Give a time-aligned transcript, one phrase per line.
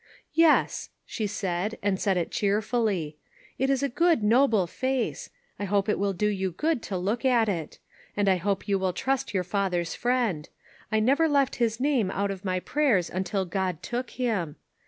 [0.33, 3.17] "Yes," she said, and said it cheerfully."
[3.59, 5.29] It is a good, noble face.
[5.59, 7.77] I hope it will do you good to look at it.
[8.17, 10.49] And I hope you will trust your father's friend.
[10.91, 14.55] I never left his name out of my prayers until God took him.